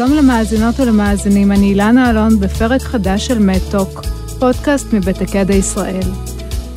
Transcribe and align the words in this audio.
שלום 0.00 0.12
למאזינות 0.12 0.80
ולמאזינים, 0.80 1.52
אני 1.52 1.66
אילנה 1.66 2.10
אלון 2.10 2.40
בפרק 2.40 2.82
חדש 2.82 3.26
של 3.26 3.38
מדטוק, 3.38 4.00
פודקאסט 4.38 4.92
מבית 4.92 5.20
הקדע 5.20 5.54
ישראל. 5.54 6.08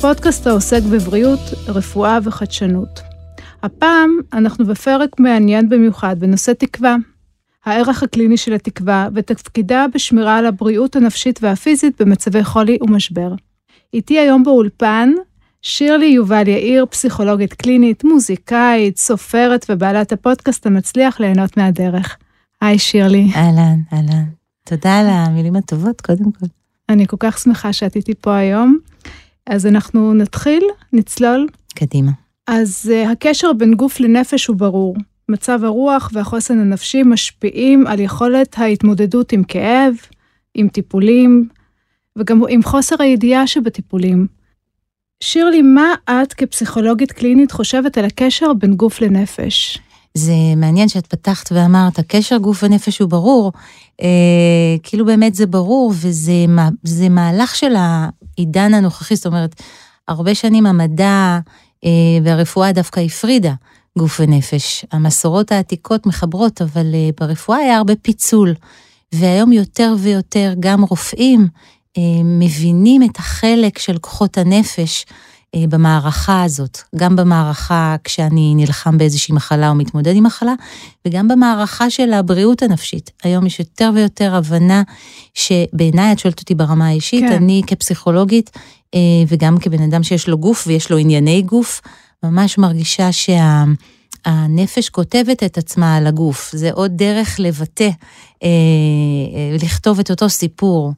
פודקאסט 0.00 0.46
העוסק 0.46 0.80
בבריאות, 0.92 1.40
רפואה 1.68 2.18
וחדשנות. 2.22 3.00
הפעם 3.62 4.10
אנחנו 4.32 4.66
בפרק 4.66 5.20
מעניין 5.20 5.68
במיוחד 5.68 6.16
בנושא 6.18 6.52
תקווה. 6.52 6.96
הערך 7.64 8.02
הקליני 8.02 8.36
של 8.36 8.52
התקווה 8.52 9.08
ותפקידה 9.14 9.86
בשמירה 9.94 10.38
על 10.38 10.46
הבריאות 10.46 10.96
הנפשית 10.96 11.38
והפיזית 11.42 12.02
במצבי 12.02 12.44
חולי 12.44 12.78
ומשבר. 12.80 13.32
איתי 13.94 14.18
היום 14.18 14.42
באולפן 14.42 15.12
שירלי 15.62 16.06
יובל 16.06 16.48
יאיר, 16.48 16.86
פסיכולוגית 16.86 17.54
קלינית, 17.54 18.04
מוזיקאית, 18.04 18.98
סופרת 18.98 19.66
ובעלת 19.68 20.12
הפודקאסט 20.12 20.66
המצליח 20.66 21.20
ליהנות 21.20 21.56
מהדרך. 21.56 22.16
היי 22.64 22.78
שירלי. 22.78 23.28
אהלן, 23.36 23.80
אהלן. 23.92 24.24
תודה 24.64 24.98
על 24.98 25.06
המילים 25.08 25.56
הטובות, 25.56 26.00
קודם 26.00 26.32
כל. 26.32 26.46
אני 26.88 27.06
כל 27.06 27.16
כך 27.20 27.38
שמחה 27.38 27.72
שאת 27.72 27.96
איתי 27.96 28.14
פה 28.20 28.36
היום. 28.36 28.78
אז 29.46 29.66
אנחנו 29.66 30.14
נתחיל, 30.14 30.62
נצלול. 30.92 31.46
קדימה. 31.74 32.10
אז 32.46 32.92
uh, 32.92 33.08
הקשר 33.08 33.52
בין 33.52 33.74
גוף 33.74 34.00
לנפש 34.00 34.46
הוא 34.46 34.56
ברור. 34.56 34.96
מצב 35.28 35.64
הרוח 35.64 36.10
והחוסן 36.12 36.58
הנפשי 36.58 37.02
משפיעים 37.02 37.86
על 37.86 38.00
יכולת 38.00 38.58
ההתמודדות 38.58 39.32
עם 39.32 39.44
כאב, 39.44 39.94
עם 40.54 40.68
טיפולים, 40.68 41.48
וגם 42.18 42.42
עם 42.48 42.62
חוסר 42.62 42.96
הידיעה 42.98 43.46
שבטיפולים. 43.46 44.26
שירלי, 45.22 45.62
מה 45.62 45.94
את 46.10 46.32
כפסיכולוגית 46.32 47.12
קלינית 47.12 47.52
חושבת 47.52 47.98
על 47.98 48.04
הקשר 48.04 48.52
בין 48.52 48.74
גוף 48.74 49.00
לנפש? 49.00 49.78
זה 50.14 50.34
מעניין 50.56 50.88
שאת 50.88 51.06
פתחת 51.06 51.52
ואמרת, 51.52 51.98
הקשר 51.98 52.36
גוף 52.38 52.62
ונפש 52.62 52.98
הוא 52.98 53.08
ברור, 53.08 53.52
אה, 54.02 54.76
כאילו 54.82 55.04
באמת 55.06 55.34
זה 55.34 55.46
ברור, 55.46 55.92
וזה 55.96 57.08
מהלך 57.10 57.56
של 57.56 57.74
העידן 57.76 58.74
הנוכחי, 58.74 59.16
זאת 59.16 59.26
אומרת, 59.26 59.62
הרבה 60.08 60.34
שנים 60.34 60.66
המדע 60.66 61.38
אה, 61.84 61.90
והרפואה 62.24 62.72
דווקא 62.72 63.00
הפרידה 63.00 63.54
גוף 63.98 64.20
ונפש. 64.20 64.84
המסורות 64.92 65.52
העתיקות 65.52 66.06
מחברות, 66.06 66.62
אבל 66.62 66.94
אה, 66.94 67.10
ברפואה 67.20 67.58
היה 67.58 67.76
הרבה 67.76 67.96
פיצול, 68.02 68.54
והיום 69.12 69.52
יותר 69.52 69.94
ויותר 69.98 70.54
גם 70.60 70.82
רופאים 70.82 71.48
אה, 71.98 72.02
מבינים 72.24 73.02
את 73.02 73.16
החלק 73.16 73.78
של 73.78 73.98
כוחות 73.98 74.38
הנפש 74.38 75.06
במערכה 75.68 76.42
הזאת, 76.42 76.78
גם 76.96 77.16
במערכה 77.16 77.96
כשאני 78.04 78.54
נלחם 78.56 78.98
באיזושהי 78.98 79.34
מחלה 79.34 79.68
או 79.68 79.74
מתמודד 79.74 80.16
עם 80.16 80.24
מחלה, 80.26 80.54
וגם 81.06 81.28
במערכה 81.28 81.90
של 81.90 82.12
הבריאות 82.12 82.62
הנפשית. 82.62 83.10
היום 83.22 83.46
יש 83.46 83.58
יותר 83.58 83.90
ויותר 83.94 84.34
הבנה 84.34 84.82
שבעיניי, 85.34 86.12
את 86.12 86.18
שואלת 86.18 86.40
אותי 86.40 86.54
ברמה 86.54 86.88
האישית, 86.88 87.24
כן. 87.28 87.32
אני 87.32 87.62
כפסיכולוגית, 87.66 88.50
אה, 88.94 89.00
וגם 89.28 89.58
כבן 89.58 89.82
אדם 89.82 90.02
שיש 90.02 90.28
לו 90.28 90.38
גוף 90.38 90.64
ויש 90.66 90.90
לו 90.90 90.96
ענייני 90.96 91.42
גוף, 91.42 91.80
ממש 92.22 92.58
מרגישה 92.58 93.12
שה... 93.12 93.64
הנפש 94.24 94.88
כותבת 94.88 95.42
את 95.42 95.58
עצמה 95.58 95.96
על 95.96 96.06
הגוף, 96.06 96.50
זה 96.54 96.72
עוד 96.72 96.92
דרך 96.94 97.36
לבטא, 97.38 97.90
אה, 98.42 98.48
לכתוב 99.62 99.98
את 99.98 100.10
אותו 100.10 100.28
סיפור. 100.28 100.92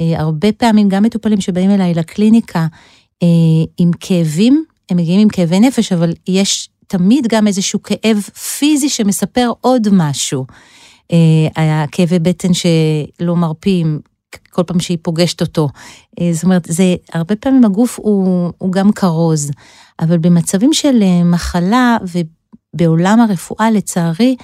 אה, 0.00 0.20
הרבה 0.20 0.52
פעמים 0.52 0.88
גם 0.88 1.02
מטופלים 1.02 1.40
שבאים 1.40 1.70
אליי 1.70 1.94
לקליניקה 1.94 2.58
אה, 2.60 2.66
עם 3.78 3.90
כאבים, 4.00 4.64
הם 4.90 4.96
מגיעים 4.96 5.20
עם 5.20 5.28
כאבי 5.28 5.60
נפש, 5.60 5.92
אבל 5.92 6.12
יש 6.28 6.68
תמיד 6.86 7.26
גם 7.28 7.46
איזשהו 7.46 7.82
כאב 7.82 8.20
פיזי 8.58 8.88
שמספר 8.88 9.52
עוד 9.60 9.88
משהו. 9.92 10.46
אה, 11.12 11.82
הכאבי 11.82 12.18
בטן 12.18 12.48
שלא 12.54 13.36
מרפים 13.36 14.00
כל 14.50 14.62
פעם 14.62 14.80
שהיא 14.80 14.98
פוגשת 15.02 15.40
אותו. 15.40 15.68
זאת 16.32 16.44
אומרת, 16.44 16.66
זה, 16.68 16.94
הרבה 17.12 17.36
פעמים 17.36 17.64
הגוף 17.64 17.98
הוא, 17.98 18.52
הוא 18.58 18.72
גם 18.72 18.92
כרוז, 18.92 19.50
אבל 20.00 20.18
במצבים 20.18 20.72
של 20.72 21.02
מחלה 21.24 21.96
ובעולם 22.74 23.20
הרפואה, 23.20 23.70
לצערי, 23.70 24.36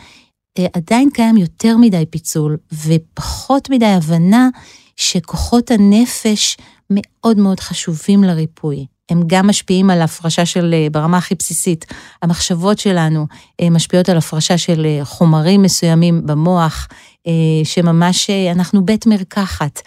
עדיין 0.73 1.11
קיים 1.11 1.37
יותר 1.37 1.77
מדי 1.77 2.05
פיצול 2.11 2.57
ופחות 2.87 3.71
מדי 3.71 3.87
הבנה 3.87 4.49
שכוחות 4.97 5.71
הנפש 5.71 6.57
מאוד 6.95 7.39
מאוד 7.39 7.61
חשובים 7.61 8.25
לריפוי. 8.25 8.87
הם 9.09 9.23
גם 9.27 9.47
משפיעים 9.47 9.91
על 9.91 10.03
הפרשה 10.03 10.47
של, 10.47 10.75
אה, 10.75 10.87
ברמה 10.93 11.19
הכי 11.19 11.35
בסיסית, 11.35 11.85
המחשבות 12.23 12.79
שלנו 12.79 13.27
אה, 13.61 13.71
משפיעות 13.71 14.09
על 14.09 14.17
הפרשה 14.17 14.59
של 14.59 14.87
אה, 14.87 15.05
חומרים 15.05 15.63
מסוימים 15.63 16.27
במוח, 16.27 16.89
שממש 17.65 18.31
אנחנו 18.31 18.85
בית 18.85 19.07
מרקחת. 19.07 19.81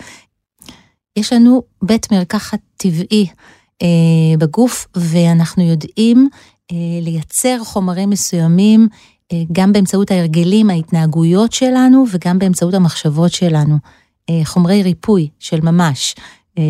יש 1.15 1.33
לנו 1.33 1.63
בית 1.83 2.11
מרקחת 2.11 2.59
טבעי 2.77 3.27
בגוף, 4.37 4.87
ואנחנו 4.95 5.63
יודעים 5.63 6.29
לייצר 7.01 7.63
חומרים 7.63 8.09
מסוימים 8.09 8.87
גם 9.51 9.73
באמצעות 9.73 10.11
ההרגלים, 10.11 10.69
ההתנהגויות 10.69 11.53
שלנו, 11.53 12.05
וגם 12.11 12.39
באמצעות 12.39 12.73
המחשבות 12.73 13.31
שלנו. 13.31 13.77
חומרי 14.43 14.83
ריפוי 14.83 15.29
של 15.39 15.61
ממש, 15.61 16.15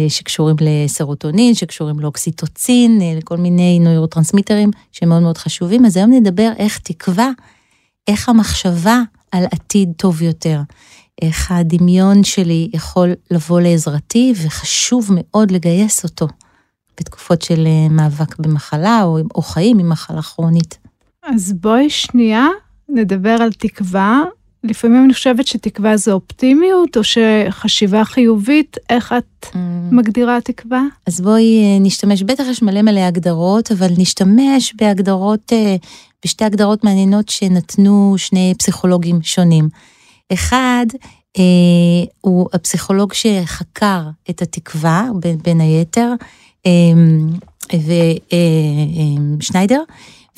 שקשורים 0.10 0.56
לסרוטונין, 0.62 1.54
שקשורים 1.54 2.00
לאוקסיטוצין, 2.00 3.02
אה, 3.02 3.14
לכל 3.18 3.38
מיני 3.38 3.80
נוירוטרנסמיטרים 3.80 4.72
שמאוד 4.92 5.22
מאוד 5.22 5.38
חשובים. 5.38 5.86
אז 5.86 5.98
היום 5.98 6.14
נדבר 6.14 6.52
איך 6.58 6.80
תקווה, 6.80 7.30
איך 8.08 8.30
המחשבה 8.30 9.02
על 9.32 9.46
עתיד 9.52 9.94
טוב 9.98 10.22
יותר. 10.22 10.60
איך 11.22 11.52
הדמיון 11.52 12.24
שלי 12.24 12.70
יכול 12.74 13.14
לבוא 13.32 13.62
לעזרתי, 13.62 14.34
וחשוב 14.46 15.10
מאוד 15.14 15.52
לגייס 15.52 16.04
אותו 16.04 16.28
בתקופות 17.00 17.42
של 17.42 17.68
מאבק 17.90 18.40
במחלה 18.40 19.04
או, 19.04 19.18
או 19.36 19.42
חיים 19.42 19.80
עם 19.80 19.90
מחלה 19.90 20.22
כרונית. 20.22 20.78
אז 21.24 21.54
בואי 21.54 21.90
שנייה 21.90 22.48
נדבר 22.90 23.30
על 23.42 23.52
תקווה 23.52 24.24
לפעמים 24.68 25.06
אני 25.06 25.14
חושבת 25.14 25.48
שתקווה 25.48 25.98
זה 25.98 26.12
אופטימיות, 26.12 26.98
או 26.98 27.02
שחשיבה 27.04 28.06
חיובית, 28.06 28.78
איך 28.90 29.14
את 29.18 29.46
mm. 29.46 29.58
מגדירה 29.92 30.42
תקווה? 30.42 30.82
אז 31.08 31.22
בואי 31.22 31.64
אה, 31.64 31.80
נשתמש, 31.80 32.24
בטח 32.24 32.44
יש 32.50 32.62
מלא 32.62 32.82
מלא 32.82 33.00
הגדרות, 33.00 33.72
אבל 33.72 33.88
נשתמש 33.98 34.74
בהגדרות, 34.76 35.54
אה, 35.54 35.76
בשתי 36.26 36.46
הגדרות 36.46 36.84
מעניינות 36.84 37.30
שנתנו 37.30 38.16
שני 38.18 38.54
פסיכולוגים 38.58 39.20
שונים. 39.22 39.70
אחד, 40.34 40.86
אה, 41.38 41.44
הוא 42.22 42.50
הפסיכולוג 42.54 43.14
שחקר 43.14 44.02
את 44.30 44.42
התקווה, 44.42 45.10
בין, 45.20 45.38
בין 45.44 45.62
היתר, 45.62 46.14
אה, 46.66 46.72
ושניידר, 49.40 49.84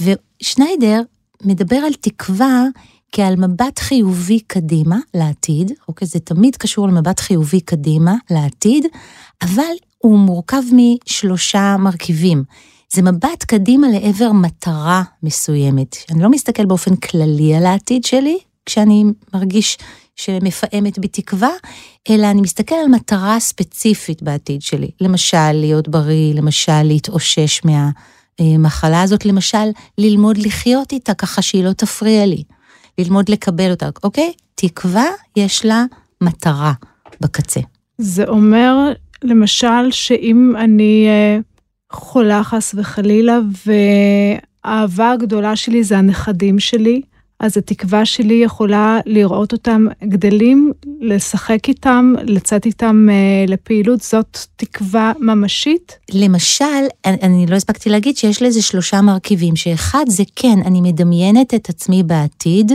אה, 0.01 0.13
ושניידר 0.41 1.01
מדבר 1.43 1.75
על 1.75 1.93
תקווה 1.93 2.63
כעל 3.11 3.35
מבט 3.35 3.79
חיובי 3.79 4.39
קדימה 4.39 4.97
לעתיד, 5.13 5.71
אוקיי? 5.87 6.07
זה 6.07 6.19
תמיד 6.19 6.55
קשור 6.55 6.87
למבט 6.87 7.19
חיובי 7.19 7.61
קדימה 7.61 8.15
לעתיד, 8.31 8.85
אבל 9.41 9.73
הוא 9.97 10.19
מורכב 10.19 10.61
משלושה 10.73 11.75
מרכיבים. 11.79 12.43
זה 12.93 13.01
מבט 13.01 13.43
קדימה 13.47 13.87
לעבר 13.87 14.31
מטרה 14.31 15.03
מסוימת. 15.23 15.95
אני 16.11 16.23
לא 16.23 16.29
מסתכל 16.29 16.65
באופן 16.65 16.95
כללי 16.95 17.55
על 17.55 17.65
העתיד 17.65 18.03
שלי, 18.03 18.37
כשאני 18.65 19.03
מרגיש 19.33 19.77
שמפעמת 20.15 20.99
בי 20.99 21.07
תקווה, 21.07 21.51
אלא 22.09 22.27
אני 22.31 22.41
מסתכל 22.41 22.75
על 22.75 22.87
מטרה 22.87 23.39
ספציפית 23.39 24.23
בעתיד 24.23 24.61
שלי. 24.61 24.91
למשל, 25.01 25.51
להיות 25.51 25.87
בריא, 25.87 26.33
למשל, 26.33 26.83
להתאושש 26.83 27.61
מהמחלה 28.39 29.01
הזאת, 29.01 29.25
למשל, 29.25 29.69
ללמוד 29.97 30.37
לחיות 30.37 30.91
איתה 30.91 31.13
ככה 31.13 31.41
שהיא 31.41 31.63
לא 31.63 31.73
תפריע 31.73 32.25
לי. 32.25 32.43
ללמוד 32.99 33.29
לקבל 33.29 33.71
אותה, 33.71 33.89
אוקיי? 34.03 34.33
תקווה, 34.55 35.05
יש 35.35 35.65
לה 35.65 35.85
מטרה 36.21 36.73
בקצה. 37.21 37.59
זה 37.97 38.27
אומר, 38.27 38.91
למשל, 39.23 39.91
שאם 39.91 40.53
אני 40.57 41.07
אה, 41.07 41.39
חולה 41.91 42.43
חס 42.43 42.75
וחלילה, 42.77 43.39
והאהבה 44.65 45.11
הגדולה 45.11 45.55
שלי 45.55 45.83
זה 45.83 45.97
הנכדים 45.97 46.59
שלי, 46.59 47.01
אז 47.39 47.57
התקווה 47.57 48.05
שלי 48.05 48.33
יכולה 48.33 48.99
לראות 49.05 49.53
אותם 49.53 49.85
גדלים, 50.03 50.71
לשחק 51.01 51.67
איתם, 51.67 52.13
לצאת 52.23 52.65
איתם 52.65 53.07
אה, 53.09 53.45
לפעילות, 53.47 54.01
זאת 54.01 54.37
תקווה 54.55 55.13
ממשית? 55.19 55.97
למשל, 56.13 56.65
אני, 57.05 57.17
אני 57.21 57.45
לא 57.47 57.55
הספקתי 57.55 57.89
להגיד 57.89 58.17
שיש 58.17 58.41
לזה 58.41 58.61
שלושה 58.61 59.01
מרכיבים, 59.01 59.55
שאחד 59.55 60.05
זה 60.07 60.23
כן, 60.35 60.59
אני 60.65 60.81
מדמיינת 60.81 61.53
את 61.53 61.69
עצמי 61.69 62.03
בעתיד. 62.03 62.71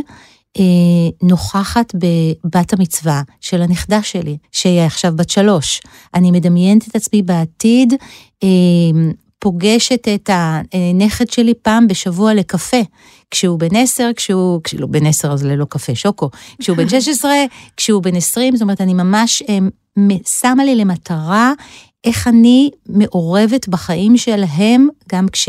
אה, 0.58 0.62
נוכחת 1.22 1.92
בבת 1.94 2.72
המצווה 2.72 3.22
של 3.40 3.62
הנכדה 3.62 4.02
שלי, 4.02 4.36
שהיא 4.52 4.80
עכשיו 4.80 5.12
בת 5.16 5.30
שלוש. 5.30 5.80
אני 6.14 6.30
מדמיינת 6.30 6.88
את 6.88 6.96
עצמי 6.96 7.22
בעתיד, 7.22 7.94
אה, 8.42 8.48
פוגשת 9.44 10.08
את 10.14 10.30
הנכד 10.32 11.30
שלי 11.30 11.54
פעם 11.62 11.86
בשבוע 11.86 12.34
לקפה. 12.34 12.80
כשהוא 13.30 13.58
בן 13.58 13.76
עשר, 13.76 14.10
כשהוא, 14.16 14.60
כשלא 14.64 14.86
בן 14.86 15.06
עשר 15.06 15.32
אז 15.32 15.44
ללא 15.44 15.64
קפה, 15.64 15.94
שוקו, 15.94 16.30
כשהוא 16.58 16.76
בן 16.76 16.88
16, 17.00 17.32
כשהוא 17.76 18.02
בן 18.02 18.16
20, 18.16 18.56
זאת 18.56 18.62
אומרת, 18.62 18.80
אני 18.80 18.94
ממש 18.94 19.42
שמה 20.40 20.64
לי 20.64 20.74
למטרה 20.74 21.52
איך 22.04 22.28
אני 22.28 22.70
מעורבת 22.88 23.68
בחיים 23.68 24.16
שלהם, 24.16 24.88
גם 25.08 25.28
כש... 25.28 25.48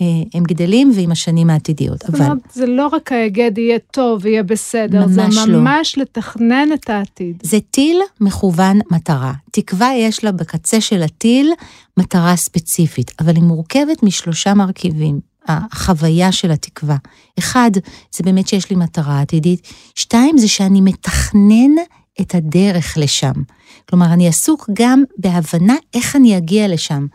אה, 0.00 0.06
הם 0.34 0.42
גדלים 0.42 0.92
ועם 0.94 1.10
השנים 1.10 1.50
העתידיות, 1.50 2.04
אבל... 2.04 2.18
זאת 2.18 2.26
אומרת, 2.26 2.38
זה 2.52 2.66
לא 2.66 2.86
רק 2.86 3.12
ההיגד 3.12 3.58
יהיה 3.58 3.78
טוב, 3.90 4.26
יהיה 4.26 4.42
בסדר, 4.42 5.06
ממש 5.06 5.34
זה 5.34 5.46
ממש 5.46 5.98
לא. 5.98 6.02
לתכנן 6.02 6.68
את 6.74 6.90
העתיד. 6.90 7.36
זה 7.42 7.58
טיל 7.70 8.00
מכוון 8.20 8.78
מטרה. 8.90 9.32
תקווה 9.50 9.94
יש 9.94 10.24
לה 10.24 10.32
בקצה 10.32 10.80
של 10.80 11.02
הטיל 11.02 11.52
מטרה 11.96 12.36
ספציפית, 12.36 13.12
אבל 13.20 13.36
היא 13.36 13.44
מורכבת 13.44 14.02
משלושה 14.02 14.54
מרכיבים. 14.54 15.30
החוויה 15.48 16.32
של 16.32 16.50
התקווה. 16.50 16.96
אחד, 17.38 17.70
זה 18.12 18.24
באמת 18.24 18.48
שיש 18.48 18.70
לי 18.70 18.76
מטרה 18.76 19.20
עתידית. 19.20 19.68
שתיים, 19.94 20.38
זה 20.38 20.48
שאני 20.48 20.80
מתכנן 20.80 21.70
את 22.20 22.34
הדרך 22.34 22.98
לשם. 22.98 23.32
כלומר, 23.88 24.06
אני 24.06 24.28
עסוק 24.28 24.70
גם 24.72 25.02
בהבנה 25.18 25.74
איך 25.94 26.16
אני 26.16 26.36
אגיע 26.36 26.68
לשם. 26.68 27.06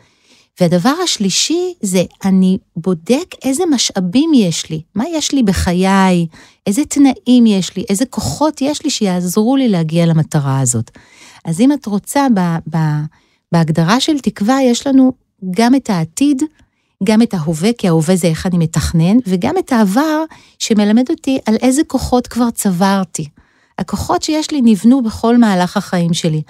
והדבר 0.62 0.94
השלישי 1.04 1.74
זה 1.81 2.04
אני 2.25 2.57
בודק 2.75 3.36
איזה 3.44 3.63
משאבים 3.72 4.31
יש 4.34 4.69
לי, 4.69 4.81
מה 4.96 5.04
יש 5.13 5.31
לי 5.31 5.44
בחיי, 5.44 6.28
איזה 6.68 6.86
תנאים 6.86 7.46
יש 7.46 7.75
לי, 7.75 7.84
איזה 7.90 8.06
כוחות 8.06 8.62
יש 8.62 8.84
לי 8.84 8.90
שיעזרו 8.90 9.56
לי 9.56 9.69
להגיע 9.69 10.06
למטרה 10.06 10.60
הזאת. 10.60 10.92
אז 11.46 11.62
אם 11.62 11.72
את 11.72 11.86
רוצה, 11.86 12.28
ב, 12.36 12.40
ב, 12.75 12.78
בהגדרה 13.52 14.00
של 14.00 14.19
תקווה 14.19 14.62
יש 14.62 14.88
לנו 14.88 15.13
גם 15.52 15.75
את 15.75 15.90
העתיד, 15.90 16.44
גם 17.04 17.22
את 17.22 17.34
ההווה, 17.34 17.69
כי 17.78 17.88
ההווה 17.88 18.16
זה 18.16 18.28
איך 18.28 18.46
אני 18.46 18.58
מתכנן, 18.58 19.18
וגם 19.28 19.58
את 19.58 19.72
העבר 19.72 20.24
שמלמד 20.60 21.10
אותי 21.10 21.40
על 21.46 21.56
איזה 21.62 21.81
כוחות 21.88 22.28
כבר 22.28 22.50
צברתי. 22.50 23.28
הכוחות 23.80 24.24
שיש 24.24 24.51
לי 24.51 24.62
נבנו 24.62 25.04
בכל 25.04 25.38
מהלך 25.38 25.78
החיים 25.78 26.13
שלי. 26.13 26.42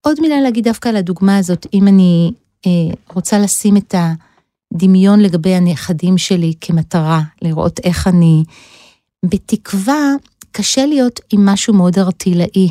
עוד 0.00 0.20
מילה 0.20 0.40
להגיד 0.40 0.64
דווקא 0.64 0.88
על 0.88 0.96
הדוגמה 0.96 1.38
הזאת, 1.38 1.66
אם 1.74 1.88
אני 1.88 2.32
רוצה 3.14 3.38
לשים 3.38 3.76
את 3.76 3.94
הדמיון 4.74 5.20
לגבי 5.20 5.54
הנכדים 5.54 6.18
שלי 6.18 6.52
כמטרה, 6.60 7.20
לראות 7.42 7.80
איך 7.84 8.08
אני... 8.08 8.44
בתקווה, 9.24 10.12
קשה 10.52 10.86
להיות 10.86 11.20
עם 11.32 11.46
משהו 11.46 11.74
מאוד 11.74 11.98
ארטילאי. 11.98 12.70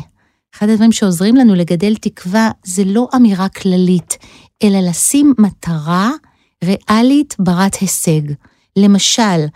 אחד 0.54 0.68
הדברים 0.68 0.92
שעוזרים 0.92 1.36
לנו 1.36 1.54
לגדל 1.54 1.94
תקווה 1.94 2.50
זה 2.64 2.84
לא 2.84 3.08
אמירה 3.16 3.48
כללית, 3.48 4.18
אלא 4.62 4.78
לשים 4.78 5.34
מטרה 5.38 6.10
ריאלית 6.64 7.36
ברת 7.38 7.74
הישג. 7.74 8.20
למשל, 8.76 9.46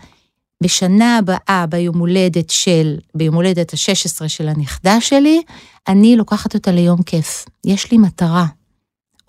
בשנה 0.63 1.17
הבאה, 1.17 1.65
ביום 1.69 1.97
הולדת 1.97 2.49
של, 2.49 2.97
ביום 3.15 3.35
הולדת 3.35 3.73
ה-16 3.73 4.27
של 4.27 4.47
הנכדה 4.47 5.01
שלי, 5.01 5.41
אני 5.87 6.15
לוקחת 6.15 6.53
אותה 6.53 6.71
ליום 6.71 7.03
כיף. 7.03 7.45
יש 7.65 7.91
לי 7.91 7.97
מטרה, 7.97 8.45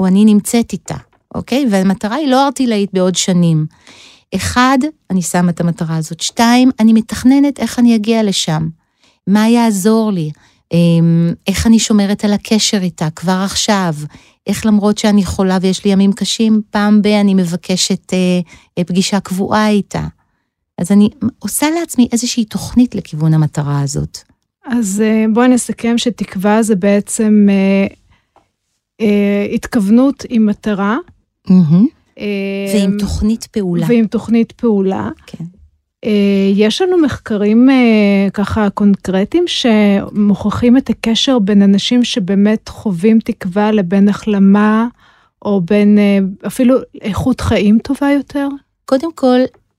או 0.00 0.06
אני 0.06 0.24
נמצאת 0.24 0.72
איתה, 0.72 0.96
אוקיי? 1.34 1.66
והמטרה 1.70 2.16
היא 2.16 2.28
לא 2.28 2.46
ארטילאית 2.46 2.90
בעוד 2.92 3.14
שנים. 3.14 3.66
אחד, 4.34 4.78
אני 5.10 5.22
שמה 5.22 5.50
את 5.50 5.60
המטרה 5.60 5.96
הזאת. 5.96 6.20
שתיים, 6.20 6.70
אני 6.80 6.92
מתכננת 6.92 7.58
איך 7.58 7.78
אני 7.78 7.96
אגיע 7.96 8.22
לשם. 8.22 8.68
מה 9.26 9.48
יעזור 9.48 10.12
לי? 10.12 10.30
אמ, 10.72 11.32
איך 11.46 11.66
אני 11.66 11.78
שומרת 11.78 12.24
על 12.24 12.32
הקשר 12.32 12.78
איתה 12.82 13.10
כבר 13.10 13.42
עכשיו? 13.44 13.94
איך 14.46 14.66
למרות 14.66 14.98
שאני 14.98 15.24
חולה 15.24 15.58
ויש 15.60 15.84
לי 15.84 15.90
ימים 15.90 16.12
קשים, 16.12 16.62
פעם 16.70 17.02
ב- 17.02 17.06
אני 17.06 17.34
מבקשת 17.34 18.12
אה, 18.78 18.84
פגישה 18.84 19.20
קבועה 19.20 19.68
איתה. 19.68 20.06
אז 20.78 20.92
אני 20.92 21.08
עושה 21.38 21.66
לעצמי 21.70 22.08
איזושהי 22.12 22.44
תוכנית 22.44 22.94
לכיוון 22.94 23.34
המטרה 23.34 23.80
הזאת. 23.80 24.18
אז 24.66 25.02
אה, 25.04 25.24
בואי 25.34 25.48
נסכם 25.48 25.98
שתקווה 25.98 26.62
זה 26.62 26.76
בעצם 26.76 27.46
אה, 27.48 27.54
אה, 27.54 27.86
התכוונות 29.54 30.24
עם 30.28 30.46
מטרה. 30.46 30.98
Mm-hmm. 31.48 31.52
אה, 32.18 32.26
ועם 32.74 32.98
תוכנית 32.98 33.44
פעולה. 33.44 33.86
ועם 33.88 34.06
תוכנית 34.06 34.52
פעולה. 34.52 35.10
כן. 35.26 35.44
אה, 36.04 36.50
יש 36.54 36.82
לנו 36.82 36.98
מחקרים 36.98 37.70
אה, 37.70 38.28
ככה 38.32 38.70
קונקרטיים 38.70 39.44
שמוכיחים 39.46 40.76
את 40.76 40.90
הקשר 40.90 41.38
בין 41.38 41.62
אנשים 41.62 42.04
שבאמת 42.04 42.68
חווים 42.68 43.18
תקווה 43.18 43.72
לבין 43.72 44.08
החלמה, 44.08 44.86
או 45.42 45.60
בין 45.60 45.98
אה, 45.98 46.18
אפילו 46.46 46.76
איכות 47.02 47.40
חיים 47.40 47.78
טובה 47.78 48.10
יותר? 48.10 48.48
קודם 48.84 49.12
כל, 49.14 49.38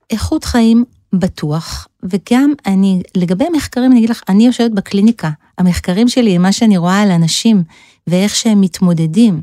איכות 0.10 0.44
חיים 0.44 0.86
בטוח, 1.14 1.88
וגם 2.04 2.54
אני, 2.66 3.02
לגבי 3.16 3.46
מחקרים, 3.56 3.92
אני 3.92 4.00
אגיד 4.00 4.10
לך, 4.10 4.24
אני 4.30 4.46
יושבת 4.46 4.72
בקליניקה, 4.72 5.30
המחקרים 5.58 6.08
שלי 6.08 6.36
הם 6.36 6.42
מה 6.42 6.52
שאני 6.52 6.78
רואה 6.78 7.02
על 7.02 7.12
אנשים 7.12 7.64
ואיך 8.08 8.36
שהם 8.36 8.62
מתמודדים, 8.62 9.42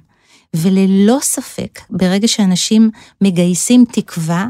וללא 0.55 1.19
ספק, 1.23 1.81
ברגע 1.91 2.29
שאנשים 2.29 2.91
מגייסים 3.21 3.85
תקווה, 3.93 4.47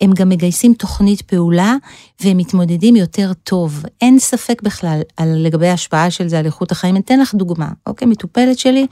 הם 0.00 0.12
גם 0.12 0.28
מגייסים 0.28 0.74
תוכנית 0.74 1.22
פעולה 1.22 1.76
והם 2.20 2.36
מתמודדים 2.36 2.96
יותר 2.96 3.32
טוב. 3.44 3.82
אין 4.00 4.18
ספק 4.18 4.62
בכלל 4.62 5.00
על 5.16 5.28
לגבי 5.28 5.68
ההשפעה 5.68 6.10
של 6.10 6.28
זה 6.28 6.38
על 6.38 6.46
איכות 6.46 6.72
החיים. 6.72 6.94
אני 6.94 7.02
אתן 7.04 7.20
לך 7.20 7.34
דוגמה, 7.34 7.68
אוקיי? 7.86 8.08
מטופלת 8.08 8.58
שלי, 8.58 8.86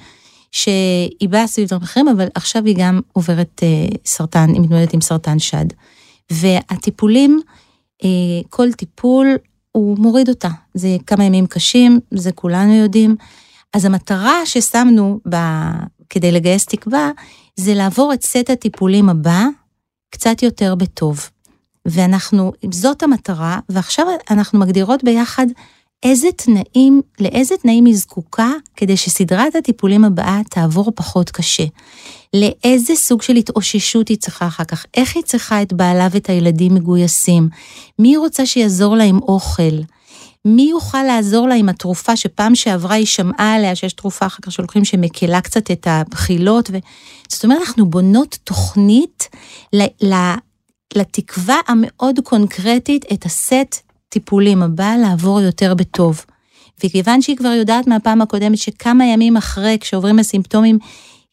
שהיא 0.53 1.29
באה 1.29 1.47
סביב 1.47 1.67
דברים 1.67 1.83
אחרים, 1.83 2.09
אבל 2.09 2.27
עכשיו 2.35 2.65
היא 2.65 2.77
גם 2.79 3.01
עוברת 3.13 3.61
אה, 3.63 3.97
סרטן, 4.05 4.51
היא 4.53 4.61
מתמודדת 4.61 4.95
עם 4.95 5.01
סרטן 5.01 5.39
שד. 5.39 5.67
והטיפולים, 6.31 7.41
אה, 8.05 8.09
כל 8.51 8.73
טיפול, 8.73 9.37
הוא 9.73 9.99
מוריד 9.99 10.29
אותה. 10.29 10.49
זה 10.75 10.97
כמה 11.07 11.25
ימים 11.25 11.47
קשים, 11.47 12.01
זה 12.11 12.33
כולנו 12.33 12.75
יודעים. 12.75 13.17
אז 13.73 13.85
המטרה 13.85 14.47
ששמנו 14.47 15.21
ב... 15.29 15.37
כדי 16.11 16.33
לגייס 16.33 16.67
תקווה, 16.67 17.11
זה 17.57 17.75
לעבור 17.75 18.13
את 18.13 18.23
סט 18.23 18.51
הטיפולים 18.51 19.09
הבא, 19.09 19.45
קצת 20.11 20.43
יותר 20.43 20.75
בטוב. 20.75 21.31
ואנחנו, 21.87 22.53
זאת 22.71 23.03
המטרה, 23.03 23.59
ועכשיו 23.69 24.07
אנחנו 24.31 24.59
מגדירות 24.59 25.05
ביחד 25.05 25.47
איזה 26.03 26.29
תנאים, 26.37 27.03
לאיזה 27.21 27.55
תנאים 27.63 27.85
היא 27.85 27.97
זקוקה 27.97 28.51
כדי 28.77 28.97
שסדרת 28.97 29.55
הטיפולים 29.55 30.05
הבאה 30.05 30.41
תעבור 30.51 30.93
פחות 30.95 31.31
קשה. 31.31 31.65
לאיזה 32.35 32.95
סוג 32.97 33.23
של 33.23 33.37
התאוששות 33.37 34.09
היא 34.09 34.17
צריכה 34.17 34.47
אחר 34.47 34.65
כך, 34.65 34.87
איך 34.95 35.17
היא 35.17 35.25
צריכה 35.25 35.63
את 35.63 35.73
בעלה 35.73 36.09
ואת 36.11 36.31
הילדים 36.31 36.75
מגויסים, 36.75 37.49
מי 37.99 38.17
רוצה 38.17 38.47
שיעזור 38.47 38.97
לה 38.97 39.05
עם 39.05 39.19
אוכל, 39.19 39.81
מי 40.49 40.63
יוכל 40.71 41.03
לעזור 41.03 41.49
לה 41.49 41.55
עם 41.55 41.69
התרופה 41.69 42.17
שפעם 42.17 42.55
שעברה 42.55 42.95
היא 42.95 43.07
שמעה 43.07 43.55
עליה 43.55 43.75
שיש 43.75 43.93
תרופה 43.93 44.27
אחר 44.27 44.39
כך 44.43 44.53
שלוקחים 44.53 44.85
שמקלה 44.85 45.41
קצת 45.41 45.71
את 45.71 45.87
הבחילות. 45.91 46.71
ו... 46.73 46.77
זאת 47.29 47.45
אומרת, 47.45 47.59
אנחנו 47.61 47.87
בונות 47.87 48.39
תוכנית 48.45 49.29
ל... 49.73 49.83
ל... 50.03 50.15
לתקווה 50.95 51.57
המאוד 51.69 52.21
קונקרטית 52.25 53.05
את 53.13 53.25
הסט 53.25 53.83
טיפולים 54.09 54.63
הבא 54.63 54.95
לעבור 55.03 55.41
יותר 55.41 55.75
בטוב. 55.75 56.25
וכיוון 56.85 57.23
שהיא 57.23 57.37
כבר 57.37 57.49
יודעת 57.49 57.87
מהפעם 57.87 58.23
הקודמת 58.23 58.59
שכמה 58.59 59.05
ימים 59.05 59.37
אחרי, 59.37 59.77
כשעוברים 59.81 60.19
הסימפטומים, 60.19 60.79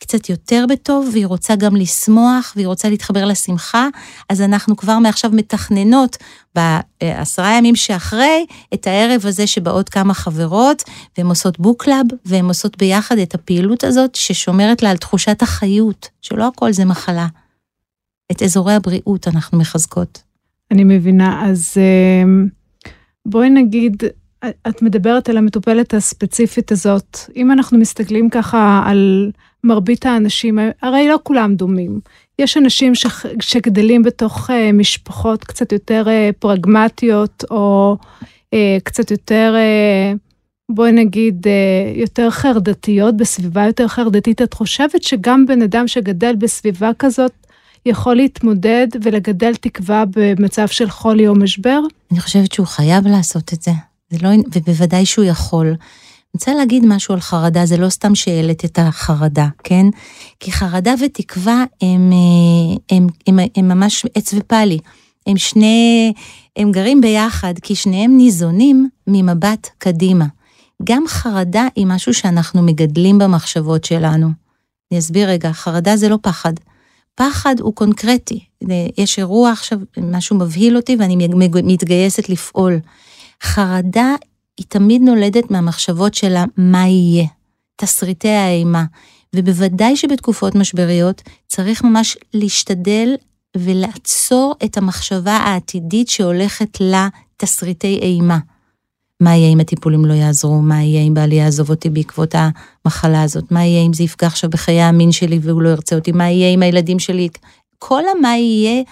קצת 0.04 0.30
יותר 0.30 0.66
בטוב, 0.70 1.10
והיא 1.12 1.26
רוצה 1.26 1.56
גם 1.56 1.76
לשמוח, 1.76 2.54
והיא 2.56 2.68
רוצה 2.68 2.90
להתחבר 2.90 3.26
לשמחה, 3.26 3.88
אז 4.30 4.42
אנחנו 4.42 4.78
כבר 4.78 5.00
מעכשיו 5.00 5.32
מתכננות 5.34 6.18
בעשרה 6.56 7.58
ימים 7.58 7.76
שאחרי, 7.76 8.46
את 8.74 8.88
הערב 8.88 9.26
הזה 9.26 9.48
שבאות 9.48 9.90
כמה 9.90 10.14
חברות, 10.14 10.84
והן 11.18 11.28
עושות 11.28 11.60
book 11.60 11.80
club, 11.80 12.06
והן 12.26 12.46
עושות 12.46 12.78
ביחד 12.78 13.18
את 13.18 13.36
הפעילות 13.36 13.84
הזאת, 13.84 14.16
ששומרת 14.16 14.84
לה 14.84 14.92
על 14.92 14.98
תחושת 14.98 15.42
החיות, 15.42 16.10
שלא 16.22 16.48
הכל 16.48 16.72
זה 16.72 16.86
מחלה. 16.86 17.28
את 18.32 18.42
אזורי 18.44 18.74
הבריאות 18.74 19.28
אנחנו 19.28 19.58
מחזקות. 19.58 20.24
אני 20.72 20.84
מבינה, 20.84 21.50
אז 21.50 21.74
אמ, 21.78 22.48
בואי 23.26 23.50
נגיד, 23.50 24.04
את 24.70 24.82
מדברת 24.82 25.30
על 25.30 25.38
המטופלת 25.38 25.94
הספציפית 25.94 26.72
הזאת. 26.72 27.18
אם 27.36 27.52
אנחנו 27.52 27.78
מסתכלים 27.78 28.30
ככה 28.30 28.84
על 28.86 29.32
מרבית 29.64 30.06
האנשים, 30.06 30.60
הרי 30.82 31.08
לא 31.08 31.20
כולם 31.24 31.56
דומים. 31.56 32.00
יש 32.40 32.58
אנשים 32.58 32.96
ש, 32.96 33.06
שגדלים 33.40 34.04
בתוך 34.04 34.50
uh, 34.50 34.54
משפחות 34.74 35.44
קצת 35.44 35.72
יותר 35.72 36.06
uh, 36.06 36.34
פרגמטיות, 36.40 37.44
או 37.52 37.98
uh, 38.56 38.58
קצת 38.84 39.12
יותר, 39.12 39.56
uh, 39.56 40.18
בואי 40.70 40.92
נגיד, 40.92 41.48
uh, 41.48 42.00
יותר 42.00 42.30
חרדתיות, 42.30 43.18
בסביבה 43.18 43.66
יותר 43.66 43.88
חרדתית. 43.88 44.42
את 44.42 44.54
חושבת 44.54 45.04
שגם 45.04 45.46
בן 45.46 45.62
אדם 45.62 45.88
שגדל 45.88 46.36
בסביבה 46.36 46.92
כזאת, 47.00 47.32
יכול 47.86 48.16
להתמודד 48.16 48.88
ולגדל 49.02 49.56
תקווה 49.56 50.04
במצב 50.16 50.68
של 50.68 50.90
חולי 50.90 51.28
או 51.28 51.36
משבר? 51.36 51.80
אני 52.12 52.20
חושבת 52.20 52.52
שהוא 52.52 52.68
חייב 52.68 53.08
לעשות 53.08 53.54
את 53.54 53.62
זה, 53.62 53.72
זה 54.10 54.18
לא, 54.22 54.30
ובוודאי 54.56 55.06
שהוא 55.06 55.26
יכול. 55.26 55.76
רוצה 56.34 56.54
להגיד 56.54 56.86
משהו 56.86 57.14
על 57.14 57.20
חרדה, 57.20 57.66
זה 57.66 57.78
לא 57.78 57.90
סתם 57.90 58.16
שהעלית 58.16 58.66
את 58.66 58.80
החרדה, 58.82 59.48
כן? 59.64 59.86
כי 60.40 60.52
חרדה 60.52 60.94
ותקווה 61.06 61.64
הם, 61.82 62.12
אה, 62.12 62.98
הם, 62.98 63.08
הם, 63.28 63.40
הם, 63.40 63.48
הם 63.56 63.68
ממש 63.68 64.06
עץ 64.16 64.34
ופאלי. 64.38 64.78
הם 65.28 65.38
שני, 65.38 66.14
הם 66.58 66.72
גרים 66.72 67.02
ביחד, 67.02 67.54
כי 67.62 67.76
שניהם 67.76 68.18
ניזונים 68.18 68.90
ממבט 69.08 69.70
קדימה. 69.78 70.26
גם 70.84 71.04
חרדה 71.08 71.68
היא 71.76 71.86
משהו 71.88 72.14
שאנחנו 72.14 72.64
מגדלים 72.64 73.18
במחשבות 73.18 73.84
שלנו. 73.84 74.30
אני 74.92 75.00
אסביר 75.00 75.30
רגע, 75.30 75.52
חרדה 75.52 75.98
זה 75.98 76.10
לא 76.10 76.18
פחד. 76.22 76.54
פחד 77.16 77.56
הוא 77.60 77.76
קונקרטי. 77.76 78.40
יש 78.98 79.20
אירוע 79.20 79.52
עכשיו, 79.52 79.80
משהו 79.98 80.38
מבהיל 80.38 80.78
אותי 80.78 80.96
ואני 81.00 81.28
מתגייסת 81.64 82.30
לפעול. 82.30 82.80
חרדה 83.44 84.16
היא 84.58 84.66
תמיד 84.70 85.02
נולדת 85.02 85.52
מהמחשבות 85.52 86.14
שלה 86.14 86.46
מה 86.58 86.88
יהיה, 86.88 87.26
תסריטי 87.76 88.30
האימה. 88.30 88.84
ובוודאי 89.36 89.96
שבתקופות 89.96 90.56
משבריות 90.56 91.22
צריך 91.48 91.84
ממש 91.84 92.18
להשתדל 92.34 93.16
ולעצור 93.58 94.56
את 94.66 94.78
המחשבה 94.78 95.32
העתידית 95.32 96.10
שהולכת 96.10 96.78
לתסריטי 96.82 98.00
אימה. 98.02 98.38
מה 99.20 99.36
יהיה 99.36 99.54
אם 99.54 99.60
הטיפולים 99.60 100.06
לא 100.06 100.14
יעזרו? 100.14 100.62
מה 100.62 100.84
יהיה 100.84 101.02
אם 101.02 101.14
בעלי 101.14 101.36
יעזוב 101.36 101.70
אותי 101.70 101.90
בעקבות 101.90 102.36
המחלה 102.36 103.24
הזאת? 103.24 103.52
מה 103.52 103.64
יהיה 103.64 103.86
אם 103.86 103.94
זה 103.94 104.04
יפגע 104.04 104.28
עכשיו 104.28 104.50
בחיי 104.50 104.82
המין 104.82 105.12
שלי 105.12 105.40
והוא 105.42 105.62
לא 105.62 105.70
ירצה 105.70 105.96
אותי? 105.96 106.12
מה 106.12 106.30
יהיה 106.30 106.54
אם 106.54 106.64
הילדים 106.64 107.00
שלי... 107.00 107.30
כל 107.80 108.04
המה 108.18 108.38
יהיה 108.38 108.84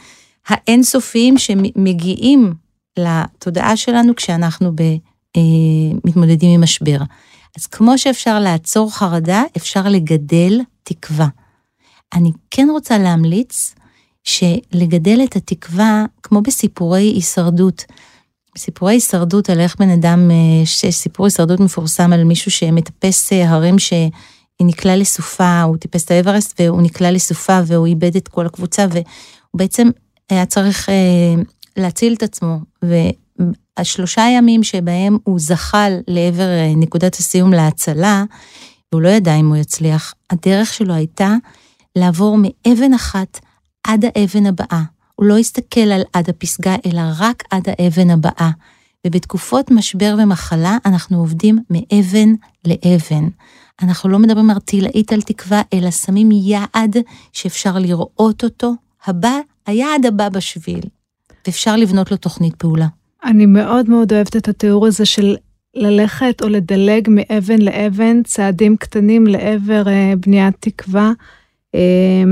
האינסופיים 0.48 1.38
שמגיעים 1.38 2.54
לתודעה 3.00 3.78
שלנו 3.78 4.16
כשאנחנו 4.16 4.72
ב, 4.76 4.82
מתמודדים 6.06 6.52
עם 6.52 6.64
משבר. 6.64 6.98
אז 7.58 7.68
כמו 7.68 7.98
שאפשר 7.98 8.40
לעצור 8.40 8.94
חרדה, 8.94 9.44
אפשר 9.58 9.90
לגדל 9.90 10.60
תקווה. 10.84 11.28
אני 12.14 12.32
כן 12.52 12.68
רוצה 12.72 12.98
להמליץ 12.98 13.76
שלגדל 14.24 15.20
את 15.24 15.36
התקווה, 15.36 16.06
כמו 16.24 16.42
בסיפורי 16.42 17.02
הישרדות, 17.02 17.86
סיפורי 18.58 18.94
הישרדות 18.94 19.50
על 19.50 19.60
איך 19.60 19.76
בן 19.80 19.90
אדם, 19.90 20.32
אה, 20.32 20.92
סיפור 20.92 21.26
הישרדות 21.26 21.60
מפורסם 21.60 22.14
על 22.14 22.24
מישהו 22.24 22.52
שמטפס 22.52 23.34
אה, 23.34 23.50
הרים 23.50 23.76
שנקלע 23.80 24.96
לסופה, 24.96 25.62
הוא 25.62 25.78
טיפס 25.78 26.06
את 26.06 26.12
האברסט 26.12 26.62
והוא 26.62 26.82
נקלע 26.82 27.12
לסופה 27.12 27.60
והוא 27.66 27.88
איבד 27.88 28.16
את 28.16 28.28
כל 28.28 28.46
הקבוצה 28.46 28.86
והוא 28.92 29.04
בעצם 29.54 29.90
היה 30.30 30.46
צריך 30.46 30.90
אה, 30.90 31.44
להציל 31.78 32.14
את 32.14 32.24
עצמו. 32.24 32.58
והשלושה 33.82 34.22
ימים 34.38 34.64
שבהם 34.64 35.18
הוא 35.24 35.40
זחל 35.40 35.98
לעבר 36.08 36.48
נקודת 36.76 37.16
הסיום 37.16 37.54
להצלה, 37.54 38.24
והוא 38.92 39.02
לא 39.02 39.10
ידע 39.10 39.36
אם 39.36 39.48
הוא 39.48 39.58
יצליח, 39.58 40.14
הדרך 40.30 40.74
שלו 40.74 40.94
הייתה 40.94 41.36
לעבור 41.96 42.38
מאבן 42.42 42.94
אחת 42.94 43.40
עד 43.84 44.06
האבן 44.06 44.46
הבאה. 44.46 44.82
הוא 45.16 45.26
לא 45.26 45.38
הסתכל 45.38 45.80
על 45.80 46.02
עד 46.14 46.30
הפסגה, 46.30 46.76
אלא 46.86 47.02
רק 47.20 47.44
עד 47.52 47.64
האבן 47.68 48.10
הבאה. 48.10 48.50
ובתקופות 49.08 49.72
משבר 49.72 50.16
ומחלה 50.24 50.78
אנחנו 50.86 51.20
עובדים 51.20 51.60
מאבן 51.70 52.34
לאבן. 52.68 53.28
אנחנו 53.82 54.10
לא 54.10 54.20
מדברים 54.20 54.52
ארטילאית 54.52 55.14
על 55.14 55.22
תקווה, 55.22 55.62
אלא 55.74 55.92
שמים 55.92 56.30
יעד 56.32 56.98
שאפשר 57.34 57.78
לראות 57.78 58.44
אותו, 58.44 58.74
הבא, 59.06 59.40
היעד 59.66 60.06
הבא 60.06 60.30
בשביל, 60.30 60.82
ואפשר 61.48 61.76
לבנות 61.76 62.12
לו 62.12 62.18
תוכנית 62.18 62.56
פעולה. 62.56 62.88
אני 63.24 63.46
מאוד 63.46 63.90
מאוד 63.90 64.14
אוהבת 64.14 64.36
את 64.36 64.48
התיאור 64.48 64.88
הזה 64.88 65.06
של 65.06 65.36
ללכת 65.76 66.42
או 66.42 66.50
לדלג 66.50 67.08
מאבן 67.10 67.62
לאבן, 67.62 68.24
צעדים 68.24 68.78
קטנים 68.78 69.28
לעבר 69.28 69.88
אה, 69.88 70.14
בניית 70.26 70.56
תקווה. 70.60 71.12
אה, 71.76 72.24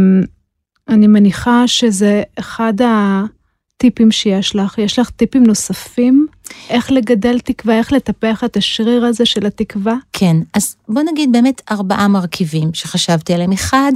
אני 0.90 1.08
מניחה 1.08 1.68
שזה 1.68 2.24
אחד 2.40 2.74
הטיפים 2.82 4.12
שיש 4.12 4.56
לך. 4.56 4.78
יש 4.78 5.00
לך 5.00 5.10
טיפים 5.10 5.44
נוספים? 5.44 6.28
איך 6.70 6.92
לגדל 6.92 7.40
תקווה, 7.40 7.78
איך 7.78 7.94
לטפח 7.94 8.44
את 8.44 8.58
השריר 8.58 9.06
הזה 9.06 9.26
של 9.26 9.46
התקווה? 9.46 9.96
כן, 10.14 10.38
אז 10.54 10.76
בוא 10.90 11.02
נגיד 11.12 11.32
באמת 11.32 11.62
ארבעה 11.72 12.08
מרכיבים 12.08 12.70
שחשבתי 12.74 13.34
עליהם. 13.34 13.52
אחד, 13.52 13.92